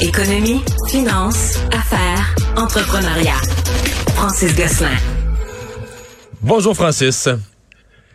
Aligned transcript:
Économie, 0.00 0.60
finance, 0.88 1.58
affaires, 1.72 2.36
entrepreneuriat. 2.56 3.40
Francis 4.14 4.54
Gosselin. 4.54 4.96
Bonjour 6.40 6.76
Francis. 6.76 7.28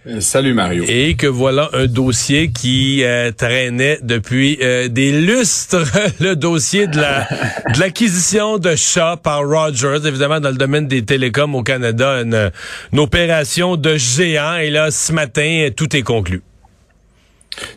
Euh, 0.08 0.22
salut 0.22 0.54
Mario. 0.54 0.86
Et 0.88 1.16
que 1.16 1.28
voilà 1.28 1.70
un 1.74 1.88
dossier 1.88 2.52
qui 2.52 3.04
euh, 3.04 3.32
traînait 3.32 4.00
depuis 4.02 4.60
euh, 4.62 4.88
des 4.88 5.12
lustres, 5.12 5.84
le 6.22 6.38
dossier 6.38 6.88
de 6.88 7.02
la 7.02 7.28
de 7.74 7.80
l'acquisition 7.82 8.60
de 8.60 8.78
Shaw 8.78 9.18
par 9.22 9.42
Rogers, 9.46 10.08
évidemment 10.08 10.40
dans 10.40 10.52
le 10.52 10.58
domaine 10.58 10.88
des 10.88 11.04
télécoms 11.04 11.54
au 11.54 11.64
Canada, 11.64 12.22
une, 12.22 12.50
une 12.94 13.00
opération 13.00 13.76
de 13.76 13.98
géant. 13.98 14.56
Et 14.56 14.70
là, 14.70 14.90
ce 14.90 15.12
matin, 15.12 15.68
tout 15.76 15.94
est 15.98 16.02
conclu. 16.04 16.44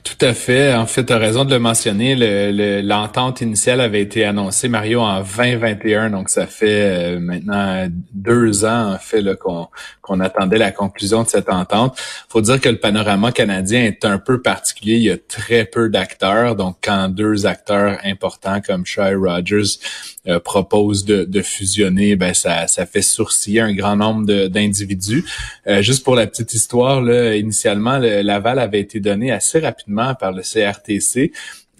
Tout 0.02 0.24
à 0.24 0.32
fait. 0.32 0.72
En 0.74 0.86
fait, 0.86 1.04
tu 1.04 1.12
as 1.12 1.18
raison 1.18 1.44
de 1.44 1.50
le 1.50 1.58
mentionner. 1.58 2.14
L'entente 2.82 3.40
initiale 3.40 3.80
avait 3.80 4.00
été 4.00 4.24
annoncée, 4.24 4.68
Mario, 4.68 5.00
en 5.00 5.22
2021. 5.22 6.10
Donc, 6.10 6.30
ça 6.30 6.46
fait 6.46 7.16
euh, 7.16 7.20
maintenant 7.20 7.86
deux 8.12 8.64
ans, 8.64 8.94
en 8.94 8.98
fait, 8.98 9.22
qu'on 9.36 10.20
attendait 10.20 10.58
la 10.58 10.72
conclusion 10.72 11.22
de 11.22 11.28
cette 11.28 11.50
entente. 11.50 11.98
faut 12.28 12.40
dire 12.40 12.60
que 12.60 12.68
le 12.68 12.78
panorama 12.78 13.32
canadien 13.32 13.84
est 13.84 14.04
un 14.04 14.18
peu 14.18 14.40
particulier. 14.40 14.94
Il 14.94 15.02
y 15.02 15.10
a 15.10 15.18
très 15.18 15.64
peu 15.64 15.88
d'acteurs. 15.88 16.56
Donc, 16.56 16.76
quand 16.82 17.08
deux 17.08 17.46
acteurs 17.46 17.98
importants 18.04 18.60
comme 18.60 18.86
Shaw 18.86 19.20
Rogers 19.20 19.78
euh, 20.28 20.40
proposent 20.40 21.04
de, 21.04 21.42
fusionner, 21.42 22.16
ben 22.16 22.34
ça, 22.34 22.66
ça 22.66 22.86
fait 22.86 23.02
sourciller 23.02 23.60
un 23.60 23.74
grand 23.74 23.96
nombre 23.96 24.26
d'individus. 24.48 25.24
Euh, 25.66 25.82
juste 25.82 26.02
pour 26.02 26.16
la 26.16 26.26
petite 26.26 26.52
histoire, 26.54 27.00
là, 27.00 27.36
initialement, 27.36 27.98
l'aval 27.98 28.58
avait 28.58 28.80
été 28.80 28.98
donné 28.98 29.30
assez 29.30 29.60
rapidement 29.66 30.14
par 30.14 30.32
le 30.32 30.42
CRTC. 30.42 31.32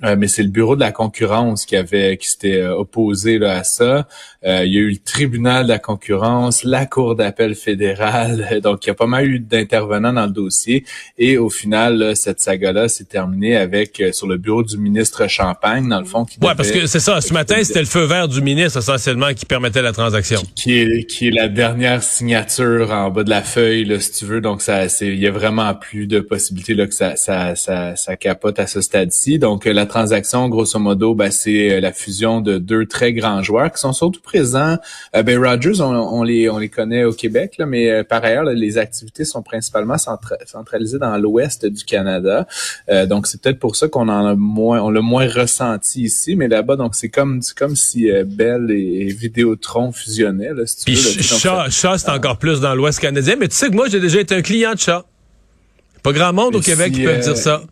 Euh, 0.04 0.14
mais 0.18 0.28
c'est 0.28 0.42
le 0.42 0.50
bureau 0.50 0.74
de 0.74 0.80
la 0.80 0.92
concurrence 0.92 1.64
qui 1.64 1.74
avait 1.74 2.18
qui 2.18 2.28
s'était 2.28 2.60
euh, 2.60 2.76
opposé 2.76 3.38
là, 3.38 3.54
à 3.54 3.64
ça. 3.64 4.06
Euh, 4.44 4.62
il 4.66 4.74
y 4.74 4.76
a 4.76 4.80
eu 4.80 4.90
le 4.90 4.98
tribunal 4.98 5.64
de 5.64 5.68
la 5.70 5.78
concurrence, 5.78 6.64
la 6.64 6.84
cour 6.84 7.16
d'appel 7.16 7.54
fédérale. 7.54 8.60
Donc 8.62 8.84
il 8.84 8.88
y 8.88 8.90
a 8.90 8.94
pas 8.94 9.06
mal 9.06 9.26
eu 9.26 9.40
d'intervenants 9.40 10.12
dans 10.12 10.26
le 10.26 10.32
dossier 10.32 10.84
et 11.16 11.38
au 11.38 11.48
final 11.48 12.14
cette 12.14 12.40
saga-là 12.40 12.88
s'est 12.88 13.04
terminée 13.04 13.56
avec 13.56 14.02
sur 14.12 14.26
le 14.26 14.36
bureau 14.36 14.62
du 14.62 14.76
ministre 14.76 15.28
Champagne 15.28 15.88
dans 15.88 15.98
le 15.98 16.04
fond. 16.04 16.26
Qui 16.26 16.38
ouais, 16.42 16.54
parce 16.54 16.70
que 16.70 16.86
c'est 16.86 17.00
ça. 17.00 17.22
Ce 17.22 17.32
matin 17.32 17.56
c'était 17.64 17.80
le 17.80 17.86
feu 17.86 18.04
vert 18.04 18.28
du 18.28 18.42
ministre 18.42 18.78
essentiellement 18.78 19.32
qui 19.32 19.46
permettait 19.46 19.82
la 19.82 19.92
transaction. 19.92 20.42
Qui, 20.56 20.78
est 20.78 21.04
qui 21.06 21.28
est 21.28 21.32
la 21.32 21.48
dernière 21.48 22.02
signature 22.02 22.90
en 22.90 23.10
bas 23.10 23.24
de 23.24 23.30
la 23.30 23.42
feuille 23.42 23.86
là, 23.86 23.98
si 23.98 24.12
tu 24.12 24.26
veux. 24.26 24.42
Donc 24.42 24.60
ça 24.60 24.90
c'est 24.90 25.06
il 25.06 25.18
y 25.18 25.26
a 25.26 25.32
vraiment 25.32 25.74
plus 25.74 26.06
de 26.06 26.20
possibilités 26.20 26.74
là 26.74 26.86
que 26.86 26.94
ça 26.94 27.16
ça 27.16 27.56
ça, 27.56 27.96
ça 27.96 28.16
capote 28.16 28.58
à 28.58 28.66
ce 28.66 28.82
stade-ci. 28.82 29.38
Donc 29.38 29.64
la 29.64 29.85
transaction, 29.86 30.48
grosso 30.48 30.78
modo, 30.78 31.14
ben, 31.14 31.30
c'est 31.30 31.72
euh, 31.72 31.80
la 31.80 31.92
fusion 31.92 32.40
de 32.40 32.58
deux 32.58 32.86
très 32.86 33.12
grands 33.12 33.42
joueurs 33.42 33.72
qui 33.72 33.80
sont 33.80 33.92
surtout 33.92 34.20
présents. 34.20 34.76
Euh, 35.14 35.22
ben, 35.22 35.38
Rogers, 35.38 35.80
on, 35.80 36.22
les, 36.22 36.50
on 36.50 36.58
les 36.58 36.68
connaît 36.68 37.04
au 37.04 37.12
Québec, 37.12 37.54
là, 37.58 37.66
mais 37.66 37.90
euh, 37.90 38.04
par 38.04 38.24
ailleurs, 38.24 38.44
les 38.44 38.78
activités 38.78 39.24
sont 39.24 39.42
principalement 39.42 39.96
centralisées 39.98 40.98
dans 40.98 41.16
l'ouest 41.16 41.66
du 41.66 41.84
Canada. 41.84 42.46
donc, 43.06 43.26
c'est 43.26 43.40
peut-être 43.40 43.58
pour 43.58 43.76
ça 43.76 43.88
qu'on 43.88 44.08
en 44.08 44.26
a 44.26 44.34
moins, 44.34 44.80
on 44.80 44.90
l'a 44.90 45.00
moins 45.00 45.28
ressenti 45.28 46.02
ici, 46.02 46.36
mais 46.36 46.48
là-bas, 46.48 46.76
donc 46.76 46.94
c'est 46.94 47.08
comme, 47.08 47.40
comme 47.56 47.76
si 47.76 48.10
Bell 48.26 48.70
et, 48.70 49.06
Vidéotron 49.06 49.92
fusionnaient. 49.92 50.52
Là, 50.52 50.66
si 50.66 50.76
tu 50.76 50.84
Puis 50.84 50.96
Chat, 51.22 51.98
c'est 51.98 52.10
encore 52.10 52.38
plus 52.38 52.60
dans 52.60 52.74
l'ouest 52.74 52.98
canadien, 52.98 53.36
mais 53.38 53.48
tu 53.48 53.56
sais 53.56 53.68
que 53.68 53.74
moi, 53.74 53.88
j'ai 53.88 54.00
déjà 54.00 54.20
été 54.20 54.34
un 54.34 54.42
client 54.42 54.74
de 54.74 54.78
Chat. 54.78 55.04
Pas 56.02 56.12
grand 56.12 56.32
monde 56.32 56.56
au 56.56 56.60
Québec 56.60 56.92
qui 56.92 57.02
peut 57.02 57.16
dire 57.16 57.36
ça. 57.36 57.62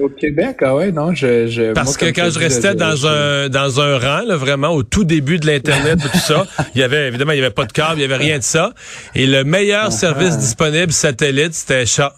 Au 0.00 0.08
Québec, 0.10 0.58
ah 0.60 0.74
ouais, 0.74 0.92
non, 0.92 1.14
je... 1.14 1.46
je 1.46 1.72
Parce 1.72 1.96
que 1.96 2.06
quand 2.06 2.28
je 2.30 2.38
restais 2.38 2.74
dans 2.74 3.06
un 3.06 3.48
dans 3.48 3.80
un 3.80 3.98
rang, 3.98 4.26
là, 4.26 4.36
vraiment, 4.36 4.68
au 4.70 4.82
tout 4.82 5.04
début 5.04 5.38
de 5.38 5.46
l'Internet, 5.46 5.98
tout 6.00 6.18
ça, 6.18 6.46
il 6.74 6.80
y 6.80 6.84
avait, 6.84 7.08
évidemment, 7.08 7.32
il 7.32 7.38
y 7.38 7.40
avait 7.40 7.50
pas 7.50 7.64
de 7.64 7.72
câble, 7.72 7.94
il 7.96 8.02
y 8.02 8.04
avait 8.04 8.16
rien 8.16 8.38
de 8.38 8.42
ça. 8.42 8.74
Et 9.14 9.26
le 9.26 9.42
meilleur 9.42 9.86
ah, 9.86 9.90
service 9.90 10.34
ah. 10.34 10.40
disponible 10.40 10.92
satellite, 10.92 11.54
c'était 11.54 11.86
chat 11.86 12.14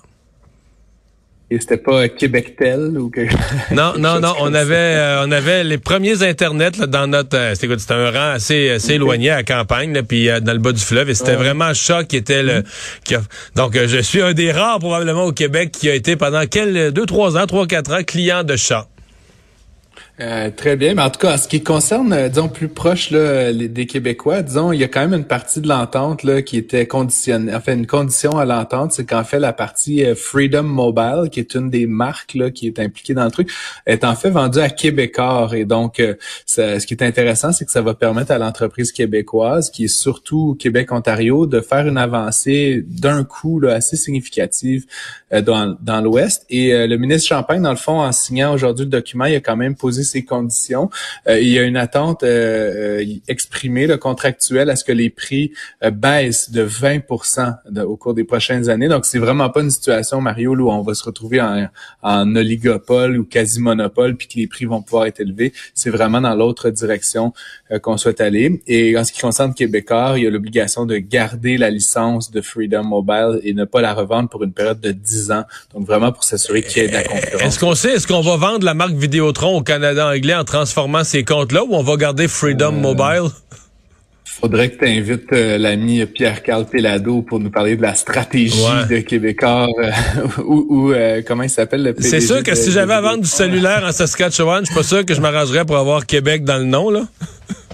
c'était 1.60 1.76
pas 1.76 2.08
Québectel 2.08 2.98
ou 2.98 3.10
que 3.10 3.20
Non, 3.74 3.94
non, 3.98 4.20
non, 4.20 4.34
on 4.40 4.54
avait 4.54 4.74
euh, 4.74 5.24
on 5.26 5.30
avait 5.32 5.64
les 5.64 5.78
premiers 5.78 6.22
internets 6.22 6.78
là, 6.78 6.86
dans 6.86 7.06
notre 7.06 7.36
euh, 7.36 7.54
c'était 7.54 7.78
c'était 7.78 7.94
un 7.94 8.10
rang 8.10 8.32
assez 8.32 8.70
assez 8.70 8.94
éloigné 8.94 9.30
à 9.30 9.36
la 9.36 9.42
campagne 9.42 9.92
là, 9.92 10.02
puis 10.02 10.28
euh, 10.28 10.40
dans 10.40 10.52
le 10.52 10.58
bas 10.58 10.72
du 10.72 10.80
fleuve 10.80 11.10
et 11.10 11.14
c'était 11.14 11.36
vraiment 11.36 11.74
chat 11.74 12.04
qui 12.04 12.16
était 12.16 12.42
le 12.42 12.62
qui 13.04 13.14
donc 13.56 13.76
je 13.76 13.98
suis 13.98 14.22
un 14.22 14.32
des 14.32 14.52
rares 14.52 14.78
probablement 14.78 15.24
au 15.24 15.32
Québec 15.32 15.72
qui 15.72 15.88
a 15.90 15.94
été 15.94 16.16
pendant 16.16 16.44
quel 16.46 16.92
deux 16.92 17.06
trois 17.06 17.36
ans, 17.36 17.46
trois 17.46 17.66
quatre 17.66 17.92
ans 17.92 18.02
client 18.02 18.44
de 18.44 18.56
chat. 18.56 18.88
Euh, 20.22 20.50
très 20.54 20.76
bien, 20.76 20.94
mais 20.94 21.02
en 21.02 21.10
tout 21.10 21.18
cas, 21.18 21.34
en 21.34 21.36
ce 21.36 21.48
qui 21.48 21.64
concerne, 21.64 22.12
euh, 22.12 22.28
disons, 22.28 22.48
plus 22.48 22.68
proche 22.68 23.10
là, 23.10 23.52
des 23.52 23.86
Québécois, 23.86 24.42
disons, 24.42 24.70
il 24.70 24.78
y 24.78 24.84
a 24.84 24.88
quand 24.88 25.00
même 25.00 25.14
une 25.14 25.24
partie 25.24 25.60
de 25.60 25.66
l'entente 25.66 26.22
là 26.22 26.42
qui 26.42 26.58
était 26.58 26.86
conditionnée. 26.86 27.52
Enfin, 27.52 27.74
une 27.74 27.88
condition 27.88 28.38
à 28.38 28.44
l'entente, 28.44 28.92
c'est 28.92 29.04
qu'en 29.04 29.24
fait, 29.24 29.40
la 29.40 29.52
partie 29.52 30.04
euh, 30.04 30.14
Freedom 30.14 30.62
Mobile, 30.62 31.28
qui 31.32 31.40
est 31.40 31.56
une 31.56 31.70
des 31.70 31.86
marques 31.88 32.34
là 32.34 32.52
qui 32.52 32.68
est 32.68 32.78
impliquée 32.78 33.14
dans 33.14 33.24
le 33.24 33.32
truc, 33.32 33.50
est 33.86 34.04
en 34.04 34.14
fait 34.14 34.30
vendue 34.30 34.60
à 34.60 34.70
Québécois. 34.70 35.50
Et 35.54 35.64
donc, 35.64 36.00
ce 36.46 36.86
qui 36.86 36.94
est 36.94 37.02
intéressant, 37.02 37.50
c'est 37.50 37.64
que 37.64 37.72
ça 37.72 37.82
va 37.82 37.94
permettre 37.94 38.30
à 38.30 38.38
l'entreprise 38.38 38.92
québécoise, 38.92 39.70
qui 39.70 39.84
est 39.84 39.88
surtout 39.88 40.56
Québec-Ontario, 40.58 41.46
de 41.46 41.60
faire 41.60 41.88
une 41.88 41.98
avancée 41.98 42.84
d'un 42.86 43.24
coup 43.24 43.58
là, 43.58 43.74
assez 43.74 43.96
significative 43.96 44.86
dans, 45.32 45.76
dans 45.80 46.00
l'Ouest. 46.00 46.46
Et 46.48 46.86
le 46.86 46.96
ministre 46.96 47.28
Champagne, 47.28 47.62
dans 47.62 47.70
le 47.70 47.76
fond, 47.76 48.00
en 48.00 48.12
signant 48.12 48.54
aujourd'hui 48.54 48.84
le 48.84 48.90
document, 48.90 49.24
il 49.24 49.34
a 49.34 49.40
quand 49.40 49.56
même 49.56 49.74
posé 49.74 50.04
ces 50.12 50.24
conditions. 50.24 50.90
Euh, 51.28 51.40
il 51.40 51.48
y 51.48 51.58
a 51.58 51.62
une 51.62 51.76
attente 51.76 52.22
euh, 52.22 53.00
euh, 53.00 53.04
exprimée, 53.28 53.86
le 53.86 53.96
contractuel, 53.96 54.70
à 54.70 54.76
ce 54.76 54.84
que 54.84 54.92
les 54.92 55.10
prix 55.10 55.52
baissent 55.92 56.50
de 56.50 56.62
20 56.62 57.02
au 57.86 57.96
cours 57.96 58.14
des 58.14 58.24
prochaines 58.24 58.68
années. 58.68 58.88
Donc, 58.88 59.06
c'est 59.06 59.18
vraiment 59.18 59.50
pas 59.50 59.60
une 59.60 59.70
situation, 59.70 60.20
Mario, 60.20 60.54
où 60.54 60.70
on 60.70 60.82
va 60.82 60.94
se 60.94 61.04
retrouver 61.04 61.40
en, 61.40 61.68
en 62.02 62.36
oligopole 62.36 63.18
ou 63.18 63.24
quasi-monopole, 63.24 64.16
puis 64.16 64.28
que 64.28 64.34
les 64.36 64.46
prix 64.46 64.64
vont 64.64 64.82
pouvoir 64.82 65.06
être 65.06 65.20
élevés. 65.20 65.52
C'est 65.74 65.90
vraiment 65.90 66.20
dans 66.20 66.34
l'autre 66.34 66.70
direction 66.70 67.32
qu'on 67.82 67.96
souhaite 67.96 68.20
aller. 68.20 68.62
Et 68.66 68.96
en 68.98 69.04
ce 69.04 69.12
qui 69.12 69.20
concerne 69.20 69.54
Québécois, 69.54 70.14
il 70.16 70.24
y 70.24 70.26
a 70.26 70.30
l'obligation 70.30 70.84
de 70.86 70.98
garder 70.98 71.56
la 71.56 71.70
licence 71.70 72.30
de 72.30 72.40
Freedom 72.40 72.84
Mobile 72.84 73.40
et 73.42 73.54
ne 73.54 73.64
pas 73.64 73.80
la 73.80 73.94
revendre 73.94 74.28
pour 74.28 74.42
une 74.42 74.52
période 74.52 74.80
de 74.80 74.92
10 74.92 75.30
ans. 75.32 75.44
Donc, 75.74 75.86
vraiment 75.86 76.12
pour 76.12 76.24
s'assurer 76.24 76.62
qu'il 76.62 76.82
y 76.82 76.84
ait 76.86 76.88
de 76.88 76.94
la 76.94 77.04
concurrence. 77.04 77.42
Est-ce 77.42 77.58
qu'on 77.58 77.74
sait, 77.74 77.92
est-ce 77.92 78.06
qu'on 78.06 78.20
va 78.20 78.36
vendre 78.36 78.64
la 78.64 78.74
marque 78.74 78.94
Vidéotron 78.94 79.56
au 79.56 79.62
Canada? 79.62 79.91
Anglais 80.00 80.34
en 80.34 80.44
transformant 80.44 81.04
ces 81.04 81.24
comptes-là 81.24 81.64
ou 81.64 81.74
on 81.74 81.82
va 81.82 81.96
garder 81.96 82.28
Freedom 82.28 82.74
euh, 82.74 82.80
Mobile? 82.80 83.30
Faudrait 84.24 84.70
que 84.70 84.78
tu 84.78 84.90
invites 84.90 85.32
euh, 85.32 85.58
l'ami 85.58 86.04
Pierre-Carl 86.06 86.66
Pelado 86.66 87.22
pour 87.22 87.38
nous 87.38 87.50
parler 87.50 87.76
de 87.76 87.82
la 87.82 87.94
stratégie 87.94 88.64
de 88.88 88.98
Québécois 88.98 89.68
euh, 89.78 89.90
ou, 90.44 90.92
comment 91.26 91.44
il 91.44 91.50
s'appelle 91.50 91.82
le 91.82 91.94
C'est 91.98 92.20
sûr 92.20 92.42
que 92.42 92.54
si 92.54 92.72
j'avais 92.72 92.94
à 92.94 93.00
vendre 93.00 93.22
du 93.22 93.28
cellulaire 93.28 93.84
en 93.84 93.92
Saskatchewan, 93.92 94.64
je 94.64 94.66
suis 94.66 94.74
pas 94.74 94.82
sûr 94.82 95.04
que 95.04 95.14
je 95.14 95.20
m'arrangerais 95.20 95.64
pour 95.64 95.76
avoir 95.76 96.06
Québec 96.06 96.44
dans 96.44 96.58
le 96.58 96.64
nom 96.64 96.90
là. 96.90 97.02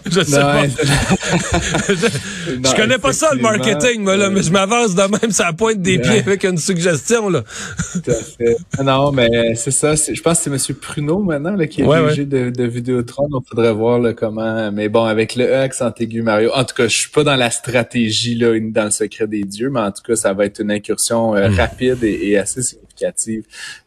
je 0.13 0.21
sais 0.23 0.41
pas. 0.41 0.67
je, 1.89 2.77
connais 2.77 2.99
pas 2.99 3.13
ça, 3.13 3.35
le 3.35 3.41
marketing, 3.41 4.03
moi, 4.03 4.17
là, 4.17 4.31
mais 4.31 4.43
je 4.43 4.51
m'avance 4.51 4.95
de 4.95 5.03
même, 5.03 5.31
ça 5.31 5.53
pointe 5.53 5.81
des 5.83 5.99
pieds 5.99 6.21
avec 6.21 6.45
une 6.45 6.59
suggestion, 6.59 7.29
là. 7.29 7.43
Tout 7.93 8.11
à 8.11 8.15
fait. 8.15 8.57
Non, 8.83 9.13
mais 9.13 9.55
c'est 9.55 9.71
ça. 9.71 9.95
Je 9.95 10.21
pense 10.21 10.39
que 10.43 10.57
c'est 10.57 10.73
M. 10.73 10.77
Pruneau, 10.77 11.19
maintenant, 11.19 11.55
là, 11.55 11.67
qui 11.67 11.83
est 11.83 11.85
ouais, 11.85 12.17
de, 12.25 12.51
de 12.51 12.65
Vidéotron. 12.65 13.29
On 13.33 13.41
faudrait 13.41 13.73
voir, 13.73 13.99
là, 13.99 14.13
comment, 14.15 14.73
mais 14.73 14.89
bon, 14.89 15.05
avec 15.05 15.37
le 15.37 15.45
E 15.45 15.61
accent 15.61 15.93
aigu, 15.99 16.23
Mario. 16.23 16.51
En 16.55 16.65
tout 16.65 16.75
cas, 16.75 16.89
je 16.89 16.97
suis 16.97 17.11
pas 17.11 17.25
dans 17.25 17.37
la 17.37 17.51
stratégie, 17.51 18.35
là, 18.35 18.59
dans 18.61 18.85
le 18.85 18.91
secret 18.91 19.27
des 19.27 19.45
dieux, 19.45 19.71
mais 19.71 19.81
en 19.81 19.93
tout 19.93 20.03
cas, 20.07 20.17
ça 20.17 20.33
va 20.33 20.47
être 20.47 20.61
une 20.61 20.71
incursion 20.71 21.35
euh, 21.35 21.49
hmm. 21.49 21.55
rapide 21.55 22.05
et, 22.05 22.31
et 22.31 22.39
assez 22.39 22.63
significative 22.63 22.88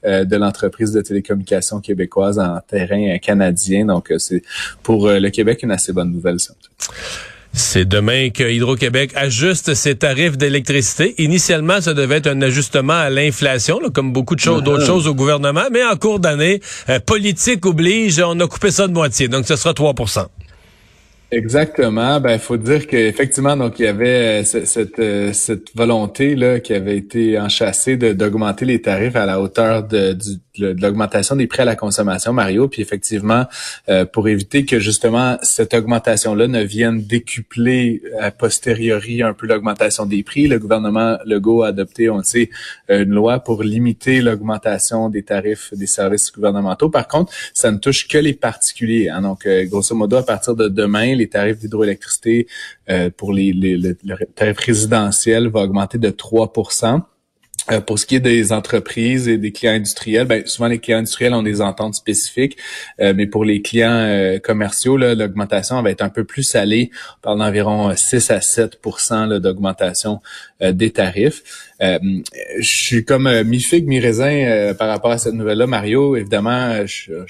euh, 0.05 0.25
de 0.25 0.35
l'entreprise 0.35 0.91
de 0.91 1.01
télécommunications 1.01 1.79
québécoise 1.79 2.39
en 2.39 2.59
terrain 2.67 3.17
canadien. 3.19 3.85
Donc, 3.85 4.11
euh, 4.11 4.17
c'est 4.19 4.43
pour 4.83 5.09
le 5.09 5.29
Québec 5.29 5.63
une 5.63 5.71
assez 5.71 5.93
bonne 5.93 6.11
nouvelle. 6.11 6.37
C'est 7.53 7.83
demain 7.83 8.29
que 8.29 8.49
Hydro-Québec 8.49 9.11
ajuste 9.15 9.73
ses 9.73 9.95
tarifs 9.95 10.37
d'électricité. 10.37 11.15
Initialement, 11.17 11.81
ça 11.81 11.93
devait 11.93 12.17
être 12.17 12.27
un 12.27 12.41
ajustement 12.41 12.93
à 12.93 13.09
l'inflation, 13.09 13.79
comme 13.93 14.13
beaucoup 14.13 14.35
de 14.35 14.39
choses, 14.39 14.63
d'autres 14.63 14.85
choses 14.85 15.07
au 15.07 15.13
gouvernement, 15.13 15.65
mais 15.71 15.83
en 15.83 15.97
cours 15.97 16.19
d'année, 16.19 16.61
euh, 16.89 16.99
politique 16.99 17.65
oblige, 17.65 18.21
on 18.25 18.39
a 18.39 18.47
coupé 18.47 18.71
ça 18.71 18.87
de 18.87 18.93
moitié, 18.93 19.27
donc 19.27 19.47
ce 19.47 19.57
sera 19.57 19.73
3 19.73 19.93
Exactement. 21.33 22.19
Ben, 22.19 22.37
faut 22.39 22.57
dire 22.57 22.87
qu'effectivement, 22.87 23.55
donc 23.55 23.79
il 23.79 23.83
y 23.83 23.87
avait 23.87 24.41
euh, 24.41 24.43
cette, 24.43 24.99
euh, 24.99 25.31
cette, 25.31 25.73
volonté 25.73 26.35
là 26.35 26.59
qui 26.59 26.73
avait 26.73 26.97
été 26.97 27.39
enchâssée 27.39 27.95
d'augmenter 27.95 28.65
les 28.65 28.81
tarifs 28.81 29.15
à 29.15 29.25
la 29.25 29.39
hauteur 29.39 29.83
de, 29.87 30.11
de, 30.11 30.75
l'augmentation 30.81 31.37
des 31.37 31.47
prix 31.47 31.61
à 31.61 31.65
la 31.65 31.77
consommation, 31.77 32.33
Mario. 32.33 32.67
Puis 32.67 32.81
effectivement, 32.81 33.45
euh, 33.87 34.03
pour 34.03 34.27
éviter 34.27 34.65
que 34.65 34.81
justement 34.81 35.37
cette 35.41 35.73
augmentation-là 35.73 36.47
ne 36.49 36.63
vienne 36.63 37.01
décupler 37.01 38.01
a 38.19 38.31
posteriori 38.31 39.23
un 39.23 39.33
peu 39.33 39.47
l'augmentation 39.47 40.05
des 40.05 40.23
prix, 40.23 40.47
le 40.47 40.59
gouvernement 40.59 41.17
Legault 41.25 41.63
a 41.63 41.67
adopté, 41.67 42.09
on 42.09 42.17
le 42.17 42.23
sait, 42.23 42.49
une 42.89 43.11
loi 43.11 43.39
pour 43.39 43.63
limiter 43.63 44.19
l'augmentation 44.19 45.07
des 45.07 45.23
tarifs 45.23 45.73
des 45.73 45.87
services 45.87 46.29
gouvernementaux. 46.33 46.89
Par 46.89 47.07
contre, 47.07 47.31
ça 47.53 47.71
ne 47.71 47.77
touche 47.77 48.09
que 48.09 48.17
les 48.17 48.33
particuliers. 48.33 49.07
Hein. 49.07 49.21
Donc, 49.21 49.47
grosso 49.69 49.95
modo, 49.95 50.17
à 50.17 50.23
partir 50.23 50.55
de 50.55 50.67
demain, 50.67 51.20
les 51.21 51.29
tarifs 51.29 51.59
d'hydroélectricité 51.59 52.47
euh, 52.89 53.09
pour 53.15 53.33
les, 53.33 53.53
les, 53.53 53.77
le, 53.77 53.95
tarif 54.35 54.57
résidentiel 54.57 55.47
va 55.47 55.61
augmenter 55.61 55.97
de 55.97 56.09
3 56.09 56.53
euh, 57.69 57.81
pour 57.81 57.99
ce 57.99 58.05
qui 58.05 58.15
est 58.15 58.19
des 58.19 58.51
entreprises 58.51 59.27
et 59.27 59.37
des 59.37 59.51
clients 59.51 59.73
industriels, 59.73 60.25
ben, 60.25 60.45
souvent 60.45 60.67
les 60.67 60.79
clients 60.79 60.99
industriels 60.99 61.33
ont 61.33 61.43
des 61.43 61.61
ententes 61.61 61.95
spécifiques, 61.95 62.57
euh, 62.99 63.13
mais 63.15 63.27
pour 63.27 63.45
les 63.45 63.61
clients 63.61 64.39
commerciaux, 64.43 64.97
l'augmentation 64.97 65.81
va 65.81 65.91
être 65.91 66.01
un 66.01 66.09
peu 66.09 66.23
plus 66.23 66.43
salée. 66.43 66.91
On 67.17 67.21
parle 67.21 67.39
d'environ 67.39 67.95
6 67.95 68.31
à 68.31 68.39
7% 68.39 69.39
d'augmentation 69.39 70.21
des 70.59 70.91
tarifs. 70.91 71.43
je 71.79 72.23
suis 72.61 73.05
comme 73.05 73.43
mi-figue, 73.43 73.87
mi-raisin 73.87 74.73
par 74.77 74.87
rapport 74.89 75.11
à 75.11 75.17
cette 75.17 75.33
nouvelle-là. 75.33 75.67
Mario, 75.67 76.15
évidemment, 76.15 76.83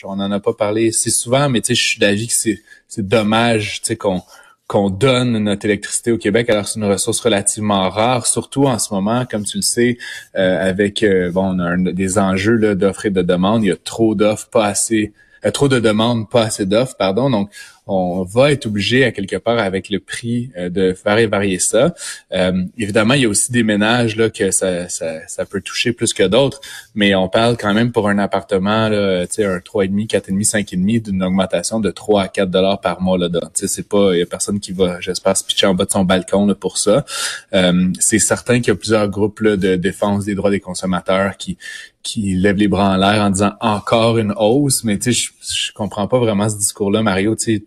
on 0.04 0.16
n'en 0.16 0.32
a 0.32 0.40
pas 0.40 0.54
parlé 0.54 0.92
si 0.92 1.12
souvent, 1.12 1.50
mais 1.50 1.62
je 1.68 1.74
suis 1.74 2.00
d'avis 2.00 2.28
que 2.28 2.34
c'est 2.34 3.08
dommage, 3.08 3.82
qu'on 4.00 4.22
qu'on 4.72 4.90
donne 4.90 5.38
notre 5.38 5.66
électricité 5.66 6.14
au 6.14 6.18
Québec 6.18 6.50
alors 6.50 6.66
c'est 6.66 6.80
une 6.80 6.86
ressource 6.86 7.20
relativement 7.20 7.90
rare, 7.90 8.26
surtout 8.26 8.68
en 8.68 8.80
ce 8.80 8.94
moment, 8.94 9.26
comme 9.30 9.44
tu 9.44 9.58
le 9.58 9.64
sais, 9.64 9.98
euh, 10.38 10.70
avec 10.70 11.04
euh, 11.04 11.30
bon, 11.30 11.58
on 11.58 11.60
a 11.60 11.76
des 11.92 12.18
enjeux 12.18 12.74
d'offres 12.74 13.08
et 13.08 13.10
de 13.10 13.22
demande. 13.22 13.66
Il 13.66 13.68
y 13.68 13.72
a 13.72 13.76
trop 13.76 14.16
d'offres, 14.16 14.48
pas 14.50 14.68
assez, 14.68 15.12
euh, 15.46 15.52
trop 15.52 15.68
de 15.68 15.82
demandes, 15.82 16.30
pas 16.30 16.44
assez 16.44 16.66
d'offres, 16.66 16.96
pardon. 16.98 17.30
Donc 17.30 17.52
on 17.92 18.24
va 18.24 18.52
être 18.52 18.66
obligé 18.66 19.04
à 19.04 19.12
quelque 19.12 19.36
part 19.36 19.60
avec 19.60 19.90
le 19.90 20.00
prix 20.00 20.52
euh, 20.58 20.70
de 20.70 20.94
faire 20.94 21.28
varier 21.30 21.60
ça. 21.60 21.94
Euh, 22.32 22.64
évidemment, 22.78 23.14
il 23.14 23.22
y 23.22 23.26
a 23.26 23.30
aussi 23.30 23.52
des 23.52 23.64
ménages 23.64 24.16
là 24.16 24.30
que 24.30 24.52
ça, 24.52 24.88
ça, 24.90 25.28
ça 25.28 25.46
peut 25.46 25.62
toucher 25.62 25.92
plus 25.92 26.14
que 26.14 26.24
d'autres, 26.24 26.62
mais 26.96 27.16
on 27.16 27.30
parle 27.30 27.58
quand 27.58 27.74
même 27.74 27.92
pour 27.92 28.10
un 28.10 28.18
appartement 28.18 28.90
là, 28.90 29.22
un 29.22 29.26
3,5, 29.26 30.08
4,5, 30.08 30.66
5,5 30.66 31.02
d'une 31.04 31.24
augmentation 31.24 31.80
de 31.80 31.92
3 31.92 32.24
à 32.24 32.28
4 32.28 32.50
dollars 32.50 32.80
par 32.82 33.02
mois 33.02 33.18
sais, 33.54 33.68
c'est 33.68 33.88
pas 33.88 34.14
il 34.14 34.20
y 34.20 34.22
a 34.22 34.26
personne 34.26 34.60
qui 34.60 34.72
va 34.72 35.00
j'espère 35.00 35.36
se 35.36 35.44
pitcher 35.44 35.68
en 35.68 35.74
bas 35.74 35.86
de 35.86 35.92
son 35.92 36.04
balcon 36.04 36.46
là, 36.46 36.56
pour 36.56 36.78
ça. 36.78 37.06
Euh, 37.54 37.92
c'est 38.00 38.20
certain 38.20 38.60
qu'il 38.60 38.70
y 38.70 38.72
a 38.72 38.76
plusieurs 38.76 39.08
groupes 39.10 39.40
là, 39.42 39.58
de 39.58 39.76
défense 39.76 40.26
des 40.26 40.36
droits 40.36 40.52
des 40.52 40.60
consommateurs 40.60 41.38
qui 41.38 41.58
qui 42.04 42.34
lèvent 42.34 42.58
les 42.58 42.68
bras 42.68 42.96
en 42.96 42.98
l'air 42.98 43.22
en 43.22 43.30
disant 43.30 43.54
encore 43.60 44.18
une 44.18 44.34
hausse, 44.36 44.84
mais 44.84 44.98
tu 44.98 45.14
sais, 45.14 45.32
je, 45.42 45.68
je 45.68 45.72
comprends 45.72 46.08
pas 46.08 46.18
vraiment 46.18 46.50
ce 46.50 46.58
discours-là, 46.58 47.04
Mario. 47.04 47.36
Tu 47.36 47.58
sais, 47.58 47.64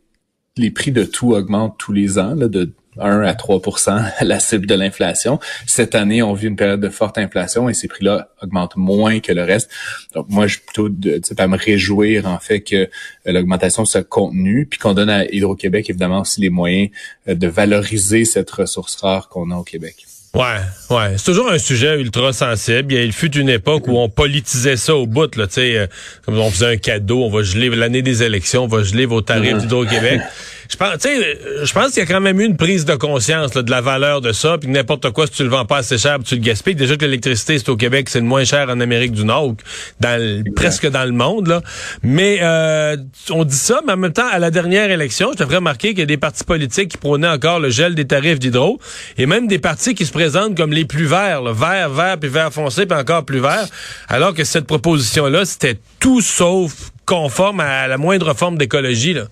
les 0.56 0.70
prix 0.70 0.92
de 0.92 1.04
tout 1.04 1.32
augmentent 1.32 1.76
tous 1.78 1.92
les 1.92 2.18
ans, 2.18 2.34
là, 2.34 2.48
de 2.48 2.72
1 2.98 3.22
à 3.22 3.32
3% 3.32 4.12
la 4.24 4.38
cible 4.38 4.66
de 4.66 4.74
l'inflation. 4.74 5.40
Cette 5.66 5.94
année, 5.96 6.22
on 6.22 6.32
vit 6.32 6.46
une 6.46 6.56
période 6.56 6.80
de 6.80 6.88
forte 6.88 7.18
inflation 7.18 7.68
et 7.68 7.74
ces 7.74 7.88
prix-là 7.88 8.28
augmentent 8.40 8.76
moins 8.76 9.18
que 9.18 9.32
le 9.32 9.42
reste. 9.42 9.68
Donc, 10.14 10.26
moi, 10.28 10.46
je 10.46 10.54
suis 10.54 10.62
plutôt 10.62 10.88
de, 10.88 11.20
à 11.36 11.46
me 11.48 11.56
réjouir, 11.56 12.26
en 12.26 12.38
fait, 12.38 12.60
que 12.60 12.76
euh, 12.76 12.88
l'augmentation 13.26 13.84
soit 13.84 14.04
contenue, 14.04 14.66
puis 14.66 14.78
qu'on 14.78 14.94
donne 14.94 15.10
à 15.10 15.24
Hydro-Québec, 15.24 15.90
évidemment, 15.90 16.20
aussi 16.20 16.40
les 16.40 16.50
moyens 16.50 16.90
euh, 17.28 17.34
de 17.34 17.48
valoriser 17.48 18.24
cette 18.24 18.50
ressource 18.50 18.94
rare 18.96 19.28
qu'on 19.28 19.50
a 19.50 19.56
au 19.56 19.64
Québec. 19.64 20.06
Ouais, 20.34 20.56
ouais. 20.90 21.14
C'est 21.16 21.24
toujours 21.24 21.48
un 21.48 21.58
sujet 21.58 22.00
ultra 22.00 22.32
sensible. 22.32 22.92
Il 22.92 23.12
fut 23.12 23.36
une 23.36 23.48
époque 23.48 23.86
où 23.86 23.98
on 23.98 24.08
politisait 24.08 24.76
ça 24.76 24.96
au 24.96 25.06
bout, 25.06 25.36
là, 25.36 25.46
tu 25.46 25.54
sais, 25.54 25.78
euh, 25.78 25.86
comme 26.24 26.36
on 26.38 26.50
faisait 26.50 26.72
un 26.72 26.76
cadeau, 26.76 27.22
on 27.22 27.30
va 27.30 27.42
geler 27.42 27.68
l'année 27.70 28.02
des 28.02 28.24
élections, 28.24 28.64
on 28.64 28.68
va 28.68 28.82
geler 28.82 29.06
vos 29.06 29.20
tarifs 29.20 29.58
d'Hydro-Québec. 29.58 30.20
Je 30.70 30.76
pense, 30.76 30.88
je 31.02 31.72
pense 31.72 31.92
qu'il 31.92 31.98
y 31.98 32.02
a 32.02 32.06
quand 32.06 32.20
même 32.20 32.40
eu 32.40 32.44
une 32.44 32.56
prise 32.56 32.84
de 32.84 32.94
conscience 32.94 33.52
de 33.52 33.70
la 33.70 33.80
valeur 33.80 34.20
de 34.20 34.32
ça, 34.32 34.58
puis 34.58 34.70
n'importe 34.70 35.10
quoi, 35.10 35.26
si 35.26 35.32
tu 35.32 35.42
le 35.42 35.48
vends 35.48 35.64
pas 35.64 35.78
assez 35.78 35.98
cher, 35.98 36.18
tu 36.24 36.36
le 36.36 36.40
gaspilles. 36.40 36.74
Déjà 36.74 36.96
que 36.96 37.04
l'électricité, 37.04 37.58
c'est 37.58 37.68
au 37.68 37.76
Québec, 37.76 38.08
c'est 38.08 38.20
le 38.20 38.26
moins 38.26 38.44
cher 38.44 38.68
en 38.68 38.80
Amérique 38.80 39.12
du 39.12 39.24
Nord, 39.24 39.54
dans 40.00 40.44
presque 40.54 40.88
dans 40.88 41.04
le 41.04 41.12
monde. 41.12 41.48
Là. 41.48 41.60
Mais 42.02 42.38
euh, 42.42 42.96
on 43.30 43.44
dit 43.44 43.56
ça, 43.56 43.80
mais 43.86 43.92
en 43.92 43.96
même 43.96 44.12
temps, 44.12 44.28
à 44.30 44.38
la 44.38 44.50
dernière 44.50 44.90
élection, 44.90 45.30
je 45.32 45.38
devrais 45.38 45.56
remarquer 45.56 45.90
qu'il 45.90 46.00
y 46.00 46.02
a 46.02 46.06
des 46.06 46.16
partis 46.16 46.44
politiques 46.44 46.92
qui 46.92 46.98
prônaient 46.98 47.28
encore 47.28 47.60
le 47.60 47.70
gel 47.70 47.94
des 47.94 48.06
tarifs 48.06 48.38
d'hydro, 48.38 48.78
et 49.18 49.26
même 49.26 49.46
des 49.46 49.58
partis 49.58 49.94
qui 49.94 50.06
se 50.06 50.12
présentent 50.12 50.56
comme 50.56 50.72
les 50.72 50.84
plus 50.84 51.06
verts, 51.06 51.42
là, 51.42 51.52
vert, 51.52 51.90
vert, 51.90 52.18
puis 52.18 52.30
vert 52.30 52.52
foncé, 52.52 52.86
puis 52.86 52.98
encore 52.98 53.24
plus 53.24 53.40
vert, 53.40 53.66
alors 54.08 54.34
que 54.34 54.44
cette 54.44 54.66
proposition-là, 54.66 55.44
c'était 55.44 55.78
tout 56.00 56.20
sauf 56.20 56.90
conforme 57.06 57.60
à 57.60 57.86
la 57.86 57.98
moindre 57.98 58.34
forme 58.34 58.56
d'écologie. 58.56 59.14
là. 59.14 59.24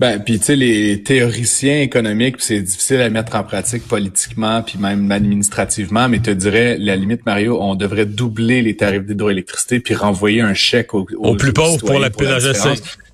Ben, 0.00 0.18
puis 0.18 0.38
tu 0.38 0.46
sais, 0.46 0.56
les 0.56 1.02
théoriciens 1.02 1.82
économiques, 1.82 2.36
c'est 2.38 2.62
difficile 2.62 3.02
à 3.02 3.10
mettre 3.10 3.36
en 3.36 3.44
pratique 3.44 3.86
politiquement, 3.86 4.62
puis 4.62 4.78
même 4.78 5.12
administrativement, 5.12 6.08
mais 6.08 6.20
te 6.20 6.30
dirais, 6.30 6.78
la 6.78 6.96
limite, 6.96 7.26
Mario, 7.26 7.58
on 7.60 7.74
devrait 7.74 8.06
doubler 8.06 8.62
les 8.62 8.74
tarifs 8.76 9.04
d'hydroélectricité 9.04 9.78
puis 9.78 9.94
renvoyer 9.94 10.40
un 10.40 10.54
chèque 10.54 10.94
aux, 10.94 11.06
aux, 11.18 11.36
plus 11.36 11.52
pauvres 11.52 11.76
pour 11.84 11.98
la, 11.98 12.08
pour 12.08 12.22
la 12.22 12.38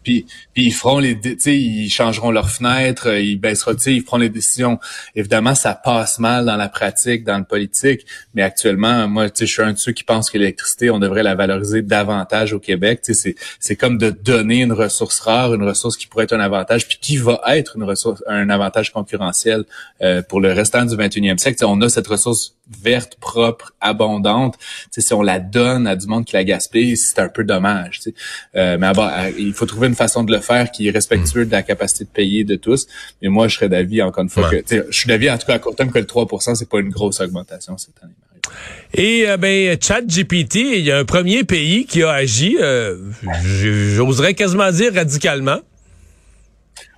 puis, 0.07 0.25
puis 0.55 0.67
ils 0.67 0.73
feront 0.73 1.01
les, 1.01 1.19
ils 1.47 1.91
changeront 1.91 2.31
leurs 2.31 2.49
fenêtres, 2.49 3.09
euh, 3.09 3.21
ils 3.21 3.41
baisseront, 3.41 3.75
ils 3.87 4.03
feront 4.03 4.19
les 4.19 4.29
décisions. 4.29 4.79
Évidemment, 5.17 5.57
ça 5.57 5.75
passe 5.75 6.21
mal 6.21 6.45
dans 6.47 6.55
la 6.55 6.69
pratique, 6.69 7.25
dans 7.25 7.39
le 7.39 7.43
politique, 7.43 8.07
mais 8.33 8.43
actuellement, 8.43 9.09
moi, 9.09 9.27
je 9.37 9.45
suis 9.45 9.63
un 9.63 9.73
de 9.73 9.79
ceux 9.79 9.91
qui 9.91 10.05
pensent 10.05 10.31
que 10.31 10.39
l'électricité, 10.39 10.91
on 10.91 11.01
devrait 11.01 11.25
la 11.25 11.35
valoriser 11.35 11.83
davantage 11.83 12.53
au 12.53 12.61
Québec. 12.61 13.01
C'est, 13.03 13.35
c'est 13.59 13.75
comme 13.75 13.99
de 13.99 14.11
donner 14.11 14.63
une 14.63 14.73
ressource 14.73 15.19
rare, 15.19 15.53
une 15.55 15.65
ressource 15.65 15.97
qui 15.97 16.07
pourrait 16.07 16.25
être 16.25 16.35
un 16.35 16.41
avantage, 16.41 16.87
puis 16.87 16.99
qui 17.01 17.17
va 17.17 17.41
être 17.49 17.75
une 17.75 17.83
ressource, 17.83 18.23
un 18.29 18.49
avantage 18.49 18.93
concurrentiel 18.93 19.65
euh, 20.03 20.23
pour 20.23 20.41
le 20.41 20.53
restant 20.53 20.85
du 20.85 20.95
21e 20.95 21.39
siècle. 21.39 21.65
On 21.65 21.81
a 21.81 21.89
cette 21.89 22.07
ressource 22.07 22.56
verte, 22.83 23.17
propre, 23.21 23.73
abondante. 23.81 24.57
Tu 24.59 24.67
sais, 24.91 25.01
si 25.01 25.15
on 25.15 25.23
la 25.23 25.39
donne 25.39 25.87
à 25.87 25.97
du 25.97 26.07
monde 26.07 26.25
qui 26.25 26.35
la 26.35 26.45
gaspille, 26.45 26.97
c'est 26.97 27.19
un 27.19 27.29
peu 27.29 27.45
dommage. 27.45 28.01
Euh, 28.55 28.77
mais 28.79 28.91
il 29.39 29.53
faut 29.53 29.67
trouver 29.67 29.89
une 29.89 29.95
façon 29.95 30.25
de 30.25 30.33
le 30.33 30.41
faire 30.41 30.71
qui 30.71 30.89
est 30.89 30.91
respectueux 30.91 31.47
de 31.47 31.53
la 31.53 31.63
capacité 31.63 32.05
de 32.05 32.11
payer 32.11 32.45
de 32.45 32.57
tous. 32.57 32.87
Mais 33.23 33.29
moi, 33.29 33.49
je 33.49 33.57
serais 33.57 33.69
d'avis, 33.69 34.03
encore 34.03 34.25
une 34.25 34.31
fois, 34.31 34.51
que 34.51 34.63
je 34.69 34.97
suis 34.97 35.09
d'avis, 35.09 35.31
en 35.31 35.39
tout 35.39 35.47
cas, 35.47 35.55
à 35.55 35.59
court 35.59 35.77
terme, 35.77 35.91
que 35.91 35.99
le 35.99 36.05
3% 36.05 36.55
c'est 36.55 36.69
pas 36.69 36.81
une 36.81 36.91
grosse 36.91 37.21
augmentation 37.21 37.77
cette 37.79 38.03
année. 38.03 38.15
Et 38.95 39.29
euh, 39.29 39.37
ben 39.37 39.77
ChatGPT, 39.81 40.57
il 40.57 40.85
y 40.85 40.93
a 40.93 40.99
un 40.99 41.05
premier 41.05 41.45
pays 41.45 41.85
qui 41.85 42.03
a 42.03 42.13
agi, 42.13 42.57
euh, 42.61 42.97
j'oserais 43.45 44.35
quasiment 44.35 44.71
dire 44.71 44.95
radicalement. 44.95 45.59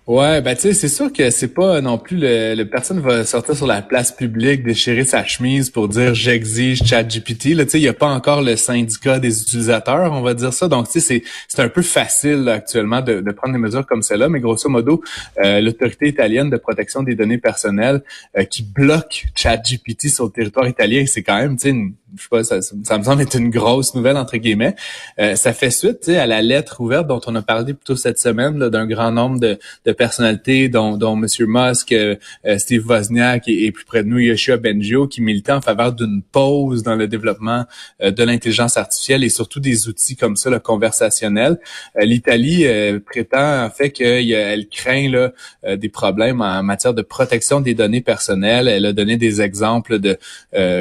Ouais, 0.09 0.41
ben 0.41 0.55
tu 0.55 0.63
sais, 0.63 0.73
c'est 0.73 0.89
sûr 0.89 1.13
que 1.13 1.29
c'est 1.29 1.53
pas 1.53 1.83
non 1.83 1.99
plus 1.99 2.17
le, 2.17 2.55
le, 2.55 2.65
personne 2.65 2.99
va 2.99 3.27
sortir 3.27 3.55
sur 3.55 3.67
la 3.67 3.83
place 3.83 4.11
publique, 4.11 4.63
déchirer 4.65 5.05
sa 5.05 5.23
chemise 5.23 5.69
pour 5.69 5.87
dire 5.87 6.15
j'exige 6.15 6.83
ChatGPT. 6.83 7.49
Là, 7.55 7.67
tu 7.67 7.73
sais, 7.73 7.79
il 7.79 7.83
y 7.83 7.89
a 7.89 7.93
pas 7.93 8.09
encore 8.09 8.41
le 8.41 8.57
syndicat 8.57 9.19
des 9.19 9.43
utilisateurs, 9.43 10.11
on 10.15 10.23
va 10.23 10.33
dire 10.33 10.55
ça. 10.55 10.67
Donc, 10.67 10.89
tu 10.89 11.01
sais, 11.01 11.23
c'est 11.47 11.61
un 11.61 11.69
peu 11.69 11.83
facile 11.83 12.49
actuellement 12.49 13.03
de, 13.03 13.21
de, 13.21 13.31
prendre 13.33 13.53
des 13.53 13.61
mesures 13.61 13.85
comme 13.85 14.01
celle-là, 14.01 14.31
mais 14.31 14.41
grosso 14.41 14.71
modo, 14.71 15.03
euh, 15.45 15.61
l'autorité 15.61 16.09
italienne 16.09 16.49
de 16.49 16.57
protection 16.57 17.03
des 17.03 17.15
données 17.15 17.37
personnelles 17.37 18.03
euh, 18.39 18.45
qui 18.45 18.63
bloque 18.63 19.27
ChatGPT 19.35 20.09
sur 20.09 20.25
le 20.25 20.31
territoire 20.31 20.67
italien, 20.67 21.05
c'est 21.07 21.23
quand 21.23 21.37
même, 21.37 21.59
tu 21.59 21.71
sais, 21.71 21.77
je 22.19 22.25
sais 22.25 22.29
pas, 22.31 22.45
ça, 22.45 22.61
ça, 22.61 22.99
me 22.99 23.05
semble 23.05 23.23
être 23.23 23.37
une 23.37 23.51
grosse 23.51 23.95
nouvelle 23.95 24.17
entre 24.17 24.37
guillemets. 24.37 24.75
Euh, 25.19 25.37
ça 25.37 25.53
fait 25.53 25.71
suite, 25.71 26.09
à 26.09 26.27
la 26.27 26.43
lettre 26.43 26.81
ouverte 26.81 27.07
dont 27.07 27.21
on 27.27 27.35
a 27.35 27.43
parlé 27.43 27.75
plutôt 27.75 27.97
cette 27.97 28.19
semaine 28.19 28.59
d'un 28.69 28.87
grand 28.87 29.13
nombre 29.13 29.39
de, 29.39 29.59
de 29.85 29.93
personnalités, 29.93 30.69
dont, 30.69 30.97
dont 30.97 31.17
M. 31.17 31.27
Musk, 31.47 31.93
euh, 31.93 32.17
euh, 32.47 32.59
Steve 32.59 32.87
Wozniak 32.87 33.49
et, 33.49 33.71
plus 33.73 33.85
près 33.85 34.03
de 34.03 34.09
nous, 34.09 34.19
Yoshua 34.19 34.57
Bengio, 34.57 35.07
qui 35.07 35.21
militaient 35.21 35.53
en 35.53 35.61
faveur 35.61 35.93
d'une 35.93 36.23
pause 36.23 36.83
dans 36.83 36.97
le 36.97 37.07
développement 37.07 37.65
euh, 38.03 38.11
de 38.11 38.23
l'intelligence 38.25 38.77
artificielle 38.77 39.25
et 39.25 39.29
surtout 39.29 39.61
des 39.61 39.89
outils 39.89 40.17
comme 40.17 40.37
ça, 40.37 40.51
le 40.51 40.59
conversationnel. 40.59 41.59
L'Italie 42.01 42.67
prétend 43.07 43.65
en 43.65 43.71
fait 43.71 43.91
qu'elle 43.91 44.69
craint 44.69 45.11
là, 45.11 45.33
des 45.77 45.89
problèmes 45.89 46.41
en 46.41 46.63
matière 46.63 46.95
de 46.95 47.03
protection 47.03 47.61
des 47.61 47.75
données 47.75 48.01
personnelles. 48.01 48.69
Elle 48.69 48.87
a 48.87 48.93
donné 48.93 49.17
des 49.17 49.41
exemples 49.41 49.99
de 49.99 50.19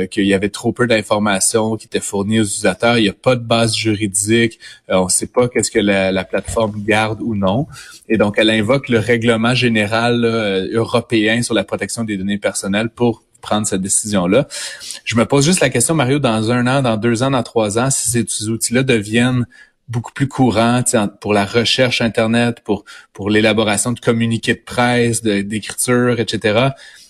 qu'il 0.08 0.26
y 0.26 0.34
avait 0.34 0.50
trop 0.50 0.72
peu 0.72 0.88
d'informations 0.88 1.27
qui 1.80 1.86
étaient 1.86 2.00
fournies 2.00 2.40
aux 2.40 2.44
utilisateurs. 2.44 2.98
Il 2.98 3.04
n'y 3.04 3.10
a 3.10 3.14
pas 3.14 3.36
de 3.36 3.44
base 3.44 3.76
juridique. 3.76 4.60
on 4.90 5.06
ne 5.06 5.10
sait 5.10 5.28
pas 5.28 5.48
qu'est-ce 5.48 5.72
que 5.72 5.80
la, 5.80 6.12
la 6.12 6.24
plateforme 6.24 6.84
garde 6.84 7.22
ou 7.22 7.36
non. 7.36 7.68
Et 8.10 8.18
donc, 8.18 8.36
elle 8.38 8.50
invoque 8.50 8.90
le 8.90 9.00
règlement 9.00 9.54
général 9.54 10.26
euh, 10.26 10.68
européen 10.72 11.42
sur 11.42 11.54
la 11.54 11.64
protection 11.64 12.04
des 12.04 12.18
données 12.18 12.38
personnelles 12.38 12.90
pour 12.90 13.24
prendre 13.42 13.68
cette 13.68 13.82
décision-là. 13.82 14.48
Je 15.06 15.16
me 15.16 15.26
pose 15.26 15.46
juste 15.46 15.62
la 15.62 15.70
question, 15.70 15.96
Mario, 15.96 16.20
dans 16.20 16.52
un 16.52 16.68
an, 16.68 16.82
dans 16.82 16.98
deux 16.98 17.24
ans, 17.24 17.32
dans 17.32 17.44
trois 17.44 17.80
ans, 17.80 17.90
si 17.90 18.10
ces 18.10 18.50
outils-là 18.50 18.84
deviennent 18.84 19.46
beaucoup 19.88 20.12
plus 20.12 20.28
courant 20.28 20.84
pour 21.22 21.34
la 21.34 21.46
recherche 21.46 22.02
Internet, 22.02 22.62
pour, 22.64 22.84
pour 23.14 23.30
l'élaboration 23.30 23.94
de 23.94 24.00
communiqués 24.00 24.54
de 24.54 24.62
presse, 24.64 25.22
d'écriture, 25.22 26.20
etc. 26.20 26.70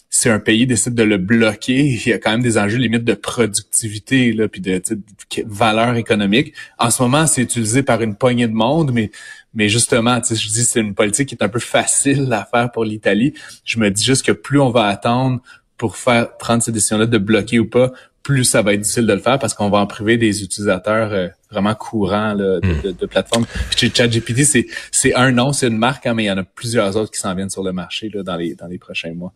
Si 0.09 0.29
un 0.29 0.39
pays 0.39 0.65
décide 0.65 0.95
de 0.95 1.03
le 1.03 1.17
bloquer, 1.17 1.85
il 1.85 2.07
y 2.07 2.13
a 2.13 2.17
quand 2.17 2.31
même 2.31 2.41
des 2.41 2.57
enjeux 2.57 2.77
limites 2.77 3.03
de 3.03 3.13
productivité, 3.13 4.31
là, 4.31 4.47
puis 4.47 4.61
de, 4.61 4.77
de, 4.77 4.99
valeur 5.45 5.95
économique. 5.95 6.53
En 6.79 6.89
ce 6.89 7.03
moment, 7.03 7.27
c'est 7.27 7.41
utilisé 7.41 7.83
par 7.83 8.01
une 8.01 8.15
poignée 8.15 8.47
de 8.47 8.53
monde, 8.53 8.91
mais 8.93 9.11
mais 9.53 9.69
justement, 9.69 10.21
je 10.23 10.33
dis 10.33 10.65
c'est 10.65 10.81
une 10.81 10.93
politique 10.93 11.29
qui 11.29 11.35
est 11.35 11.43
un 11.43 11.49
peu 11.49 11.59
facile 11.59 12.31
à 12.31 12.45
faire 12.45 12.71
pour 12.71 12.85
l'Italie. 12.85 13.33
Je 13.65 13.79
me 13.79 13.89
dis 13.89 14.03
juste 14.03 14.23
que 14.23 14.31
plus 14.31 14.59
on 14.59 14.69
va 14.69 14.85
attendre 14.85 15.41
pour 15.77 15.97
faire 15.97 16.37
prendre 16.37 16.61
ces 16.61 16.71
décisions-là 16.71 17.07
de 17.07 17.17
bloquer 17.17 17.57
ou 17.57 17.67
pas, 17.67 17.91
plus 18.23 18.43
ça 18.43 18.61
va 18.61 18.73
être 18.73 18.81
difficile 18.81 19.07
de 19.07 19.13
le 19.13 19.19
faire 19.19 19.39
parce 19.39 19.53
qu'on 19.53 19.69
va 19.69 19.79
en 19.79 19.87
priver 19.87 20.17
des 20.17 20.43
utilisateurs 20.43 21.13
euh, 21.13 21.27
vraiment 21.49 21.73
courants 21.75 22.33
là, 22.33 22.59
de, 22.59 22.89
hmm. 22.89 22.93
de, 22.99 23.05
plateformes. 23.05 23.45
Chez 23.75 23.89
ChatGPT, 23.93 24.43
c'est 24.43 24.67
c'est 24.91 25.15
un 25.15 25.31
nom, 25.31 25.53
c'est 25.53 25.67
une 25.67 25.77
marque, 25.77 26.05
hein, 26.05 26.13
mais 26.13 26.23
il 26.23 26.27
y 26.27 26.31
en 26.31 26.37
a 26.37 26.43
plusieurs 26.43 26.95
autres 26.97 27.11
qui 27.11 27.19
s'en 27.19 27.33
viennent 27.35 27.49
sur 27.49 27.63
le 27.63 27.71
marché 27.71 28.09
là, 28.13 28.23
dans 28.23 28.35
les 28.35 28.55
dans 28.55 28.67
les 28.67 28.77
prochains 28.77 29.13
mois. 29.13 29.33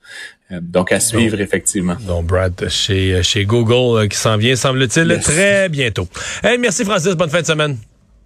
Euh, 0.51 0.59
donc 0.61 0.91
à 0.91 0.99
suivre 0.99 1.39
effectivement. 1.39 1.95
Donc 2.05 2.25
Brad 2.25 2.67
chez 2.69 3.23
chez 3.23 3.45
Google 3.45 4.03
euh, 4.03 4.07
qui 4.07 4.17
s'en 4.17 4.37
vient 4.37 4.55
semble-t-il 4.55 5.19
très 5.21 5.69
bientôt. 5.69 6.07
Hey, 6.43 6.57
merci 6.57 6.83
Francis, 6.83 7.15
bonne 7.15 7.29
fin 7.29 7.41
de 7.41 7.47
semaine. 7.47 7.77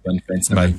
Bonne 0.04 0.20
fin 0.26 0.38
de 0.38 0.44
semaine. 0.44 0.76